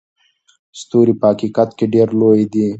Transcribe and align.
ستوري 0.79 1.13
په 1.19 1.25
حقیقت 1.31 1.69
کې 1.77 1.85
ډېر 1.93 2.07
لوی 2.21 2.41
دي. 2.53 2.65